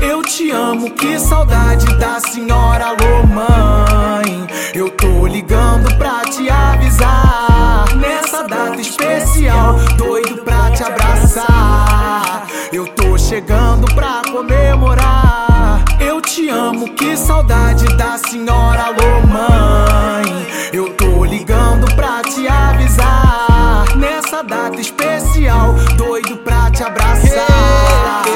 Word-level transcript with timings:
Eu 0.00 0.22
te 0.22 0.50
amo, 0.50 0.90
que 0.90 1.18
saudade 1.18 1.86
da 1.96 2.20
senhora 2.20 2.86
Alô 2.86 3.26
mãe. 3.26 4.46
Eu 4.74 4.90
tô 4.90 5.26
ligando 5.26 5.92
pra 5.96 6.20
te 6.24 6.48
avisar 6.48 7.86
Nessa 7.96 8.46
data 8.46 8.80
especial, 8.80 9.74
doido 9.96 10.42
pra 10.44 10.70
te 10.70 10.84
abraçar. 10.84 12.46
Eu 12.72 12.86
tô 12.86 13.18
chegando 13.18 13.92
pra 13.94 14.22
comemorar. 14.30 15.84
Eu 16.00 16.20
te 16.20 16.48
amo, 16.48 16.88
que 16.90 17.16
saudade 17.16 17.84
da 17.96 18.16
senhora 18.18 18.84
Alô 18.84 19.26
mãe. 19.26 20.46
Eu 20.72 20.94
tô 20.94 21.24
ligando 21.24 21.92
pra 21.96 22.22
te 22.22 22.46
avisar 22.46 23.96
Nessa 23.96 24.42
data 24.42 24.80
especial, 24.80 25.74
doido 25.96 26.36
pra 26.38 26.70
te 26.70 26.84
abraçar 26.84 28.28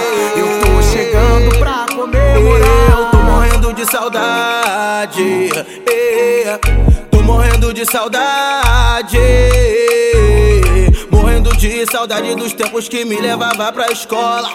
saudade. 3.92 5.50
Tô 7.10 7.20
morrendo 7.22 7.74
de 7.74 7.84
saudade. 7.84 9.18
Morrendo 11.10 11.54
de 11.58 11.84
saudade 11.84 12.34
dos 12.34 12.54
tempos 12.54 12.88
que 12.88 13.04
me 13.04 13.20
levava 13.20 13.70
pra 13.70 13.92
escola. 13.92 14.48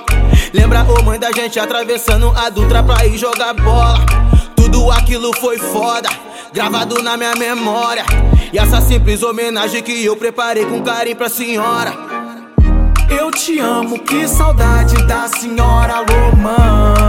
Lembra 0.52 0.84
ô 0.86 1.04
mãe 1.04 1.20
da 1.20 1.32
gente 1.32 1.60
atravessando 1.60 2.34
a 2.36 2.50
Dutra 2.50 2.82
pra 2.82 3.06
ir 3.06 3.16
jogar 3.16 3.54
bola. 3.54 4.00
Tudo 4.56 4.92
aquilo 4.92 5.32
foi 5.40 5.60
foda, 5.60 6.10
gravado 6.52 7.04
na 7.04 7.16
minha 7.16 7.36
memória. 7.36 8.06
E 8.52 8.58
essa 8.58 8.82
simples 8.82 9.22
homenagem 9.22 9.84
que 9.84 10.04
eu 10.04 10.18
preparei 10.18 10.66
com 10.66 10.82
carinho 10.82 11.16
pra 11.16 11.30
senhora. 11.30 11.94
Eu 13.08 13.30
te 13.30 13.60
amo, 13.60 14.00
que 14.00 14.28
saudade 14.28 14.96
da 15.06 15.28
senhora 15.28 15.98
Alô 15.98 17.07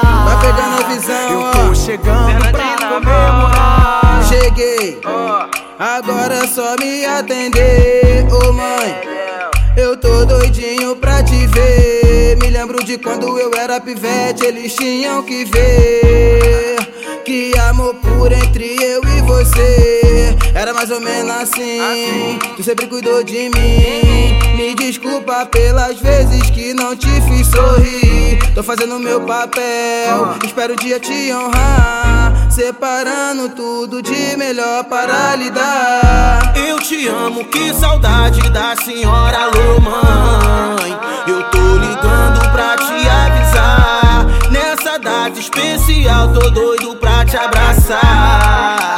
Vai 0.00 0.40
pegando 0.40 0.84
a 0.84 0.88
visão, 0.88 1.42
Eu 1.42 1.68
tô 1.68 1.74
chegando 1.74 2.40
pra 2.50 2.88
comemorar 2.88 4.22
Cheguei, 4.26 4.98
agora 5.78 6.34
é 6.34 6.46
só 6.46 6.76
me 6.78 7.04
atender, 7.04 8.26
ô 8.32 8.52
mãe. 8.52 9.00
Eu 9.76 9.94
tô 9.96 10.24
doidinho 10.24 10.96
pra 10.96 11.22
te 11.22 11.46
ver. 11.48 12.38
Me 12.40 12.48
lembro 12.48 12.82
de 12.82 12.96
quando 12.96 13.38
eu 13.38 13.50
era 13.54 13.78
pivete, 13.80 14.46
eles 14.46 14.74
tinham 14.74 15.22
que 15.22 15.44
ver. 15.44 16.76
Que 17.24 17.52
amor 17.68 17.94
puro 17.96 18.32
entre 18.32 18.82
eu 18.82 19.02
e 19.04 19.20
você. 19.22 20.01
Era 20.54 20.74
mais 20.74 20.90
ou 20.90 21.00
menos 21.00 21.34
assim. 21.34 22.38
Tu 22.56 22.62
sempre 22.62 22.86
cuidou 22.86 23.24
de 23.24 23.48
mim. 23.48 24.56
Me 24.56 24.74
desculpa 24.74 25.46
pelas 25.46 25.98
vezes 25.98 26.50
que 26.50 26.74
não 26.74 26.94
te 26.94 27.08
fiz 27.22 27.46
sorrir. 27.46 28.38
Tô 28.54 28.62
fazendo 28.62 28.98
meu 28.98 29.22
papel, 29.22 30.34
espero 30.44 30.74
um 30.74 30.76
dia 30.76 31.00
te 31.00 31.32
honrar. 31.32 32.50
Separando 32.50 33.48
tudo 33.50 34.02
de 34.02 34.36
melhor 34.36 34.84
para 34.84 35.34
lidar. 35.36 36.52
Eu 36.54 36.78
te 36.80 37.08
amo, 37.08 37.46
que 37.46 37.72
saudade 37.72 38.40
da 38.50 38.76
senhora 38.76 39.38
Alô 39.44 39.80
mãe. 39.80 40.98
Eu 41.26 41.42
tô 41.44 41.76
ligando 41.78 42.52
pra 42.52 42.76
te 42.76 43.08
avisar. 43.08 44.26
Nessa 44.50 44.98
data 44.98 45.40
especial, 45.40 46.30
tô 46.34 46.50
doido 46.50 46.94
pra 46.96 47.24
te 47.24 47.38
abraçar. 47.38 48.91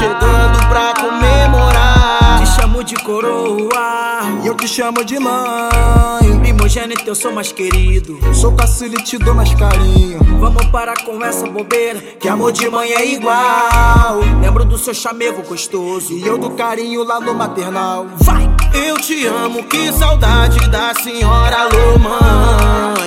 Chegando 0.00 0.68
pra 0.68 0.94
comemorar. 0.94 2.40
Te 2.40 2.46
chamo 2.60 2.82
de 2.82 2.94
coroa, 2.96 4.22
E 4.42 4.46
eu 4.46 4.54
te 4.54 4.66
chamo 4.66 5.04
de 5.04 5.18
mãe 5.18 6.20
primogênito 6.40 7.02
eu 7.06 7.14
sou 7.14 7.32
mais 7.32 7.52
querido. 7.52 8.18
Sou 8.34 8.52
caçula 8.52 8.94
e 8.94 9.02
te 9.02 9.18
dou 9.18 9.34
mais 9.34 9.52
carinho 9.54 10.18
Vamos 10.38 10.66
parar 10.66 11.02
com 11.04 11.24
essa 11.24 11.46
bobeira, 11.46 12.00
Que 12.18 12.28
amor 12.28 12.52
de 12.52 12.68
mãe 12.68 12.92
é 12.92 13.06
igual 13.06 14.20
lembro 14.40 14.64
do 14.64 14.78
seu 14.78 14.94
chamego 14.94 15.42
gostoso. 15.42 16.12
E 16.12 16.26
eu 16.26 16.38
do 16.38 16.50
carinho 16.50 17.02
lá 17.04 17.20
no 17.20 17.34
maternal 17.34 18.06
Vai! 18.18 18.48
Eu 18.72 18.96
te 18.98 19.26
amo, 19.26 19.64
que 19.64 19.92
saudade 19.92 20.68
da 20.68 20.94
senhora 20.94 21.56
Alô 21.62 22.99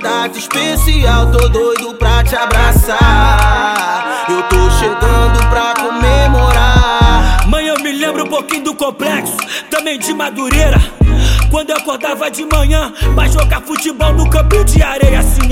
data 0.00 0.38
especial, 0.38 1.30
tô 1.30 1.48
doido 1.48 1.94
pra 1.94 2.24
te 2.24 2.34
abraçar. 2.34 4.24
Eu 4.28 4.42
tô 4.44 4.70
chegando 4.78 5.38
pra 5.50 5.74
comemorar. 5.74 7.46
Mãe, 7.46 7.66
eu 7.66 7.78
me 7.80 7.92
lembro 7.92 8.24
um 8.24 8.28
pouquinho 8.28 8.64
do 8.64 8.74
complexo, 8.74 9.36
também 9.70 9.98
de 9.98 10.12
Madureira. 10.14 10.80
Quando 11.50 11.70
eu 11.70 11.76
acordava 11.76 12.30
de 12.30 12.44
manhã 12.44 12.92
pra 13.14 13.28
jogar 13.28 13.60
futebol 13.60 14.12
no 14.12 14.28
campo 14.30 14.64
de 14.64 14.82
areia, 14.82 15.09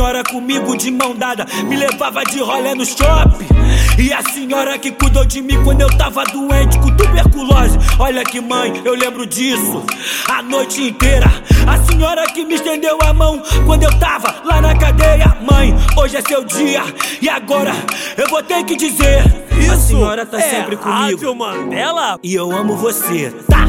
senhora 0.08 0.24
comigo 0.24 0.74
de 0.74 0.90
mão 0.90 1.14
dada 1.14 1.46
me 1.66 1.76
levava 1.76 2.24
de 2.24 2.40
rolê 2.40 2.74
no 2.74 2.86
shopping. 2.86 3.46
E 3.98 4.10
a 4.10 4.22
senhora 4.22 4.78
que 4.78 4.90
cuidou 4.90 5.24
de 5.26 5.42
mim 5.42 5.62
quando 5.62 5.82
eu 5.82 5.98
tava 5.98 6.24
doente 6.24 6.78
com 6.78 6.96
tuberculose. 6.96 7.78
Olha 7.98 8.24
que 8.24 8.40
mãe, 8.40 8.80
eu 8.86 8.94
lembro 8.94 9.26
disso 9.26 9.84
a 10.26 10.40
noite 10.40 10.82
inteira. 10.82 11.26
A 11.66 11.76
senhora 11.84 12.26
que 12.28 12.42
me 12.42 12.54
estendeu 12.54 12.96
a 13.02 13.12
mão 13.12 13.42
quando 13.66 13.82
eu 13.82 13.98
tava 13.98 14.34
lá 14.44 14.62
na 14.62 14.74
cadeia. 14.74 15.36
Mãe, 15.42 15.74
hoje 15.94 16.16
é 16.16 16.22
seu 16.22 16.42
dia 16.42 16.82
e 17.20 17.28
agora 17.28 17.72
eu 18.16 18.28
vou 18.28 18.42
ter 18.42 18.64
que 18.64 18.76
dizer: 18.76 19.22
A 19.70 19.76
senhora 19.76 20.24
tá 20.24 20.40
sempre 20.40 20.76
comigo. 20.76 20.98
Rádio 20.98 21.34
Mandela 21.34 22.18
E 22.22 22.34
eu 22.34 22.50
amo 22.50 22.76
você, 22.76 23.30
tá? 23.46 23.66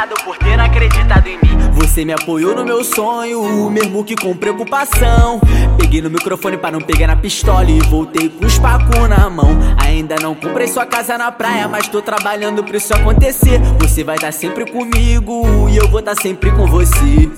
Obrigado 0.00 0.24
por 0.24 0.38
ter 0.38 0.58
acreditado 0.58 1.26
em 1.26 1.36
mim. 1.36 1.58
Você 1.74 2.06
me 2.06 2.14
apoiou 2.14 2.54
no 2.54 2.64
meu 2.64 2.82
sonho, 2.82 3.68
mesmo 3.68 4.02
que 4.02 4.16
com 4.16 4.34
preocupação. 4.34 5.38
Peguei 5.78 6.00
no 6.00 6.08
microfone 6.08 6.56
pra 6.56 6.70
não 6.70 6.80
pegar 6.80 7.08
na 7.08 7.16
pistola 7.16 7.70
e 7.70 7.78
voltei 7.80 8.30
com 8.30 8.46
os 8.46 8.58
pacu 8.58 9.06
na 9.06 9.28
mão. 9.28 9.58
Ainda 9.76 10.16
não 10.16 10.34
comprei 10.34 10.68
sua 10.68 10.86
casa 10.86 11.18
na 11.18 11.30
praia, 11.30 11.68
mas 11.68 11.86
tô 11.86 12.00
trabalhando 12.00 12.64
pra 12.64 12.78
isso 12.78 12.94
acontecer. 12.94 13.60
Você 13.78 14.02
vai 14.02 14.16
estar 14.16 14.32
sempre 14.32 14.64
comigo 14.70 15.68
e 15.68 15.76
eu 15.76 15.86
vou 15.88 16.00
estar 16.00 16.14
sempre 16.14 16.50
com 16.52 16.66
você. 16.66 17.30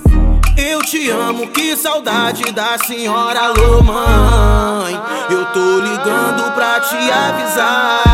Eu 0.55 0.81
te 0.83 1.09
amo, 1.09 1.47
que 1.47 1.75
saudade 1.75 2.49
da 2.53 2.77
senhora 2.77 3.41
Alô 3.41 3.83
mãe. 3.83 4.97
Eu 5.29 5.45
tô 5.47 5.79
ligando 5.79 6.53
pra 6.53 6.79
te 6.79 6.95
avisar. 6.95 8.12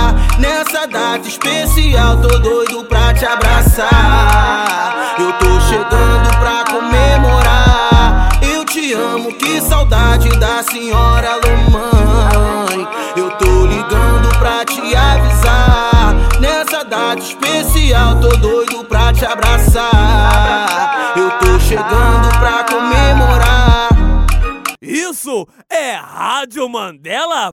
Nessa 0.80 0.88
data 0.88 1.28
especial, 1.28 2.22
tô 2.22 2.40
doido 2.40 2.86
pra 2.86 3.14
te 3.14 3.26
abraçar. 3.26 5.14
Eu 5.20 5.34
tô 5.34 5.60
chegando 5.60 6.30
pra 6.40 6.64
comemorar. 6.72 8.30
Eu 8.42 8.64
te 8.64 8.94
amo, 8.94 9.34
que 9.34 9.60
saudade 9.60 10.30
da 10.40 10.64
senhora 10.64 11.32
Alô 11.32 11.58
mãe. 11.70 12.88
Eu 13.18 13.30
tô 13.32 13.66
ligando 13.66 14.30
pra 14.40 14.64
te 14.64 14.96
avisar. 14.96 16.16
Nessa 16.40 16.86
data 16.86 17.20
especial, 17.20 18.18
tô 18.22 18.30
doido 18.38 18.86
pra 18.86 19.12
te 19.12 19.26
abraçar. 19.26 21.14
Eu 21.18 21.30
tô 21.40 21.60
chegando 21.60 22.30
pra 22.40 22.64
comemorar. 22.64 23.90
Isso 24.82 25.46
é 25.70 25.96
Rádio 25.96 26.70
Mandela 26.70 27.48